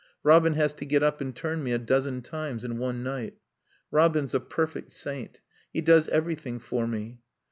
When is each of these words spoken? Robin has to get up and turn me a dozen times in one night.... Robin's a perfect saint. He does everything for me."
Robin 0.23 0.55
has 0.55 0.73
to 0.73 0.83
get 0.83 1.03
up 1.03 1.21
and 1.21 1.35
turn 1.35 1.61
me 1.63 1.71
a 1.71 1.77
dozen 1.77 2.23
times 2.23 2.63
in 2.65 2.79
one 2.79 3.03
night.... 3.03 3.35
Robin's 3.91 4.33
a 4.33 4.39
perfect 4.39 4.91
saint. 4.91 5.41
He 5.71 5.81
does 5.81 6.07
everything 6.09 6.57
for 6.57 6.87
me." 6.87 7.19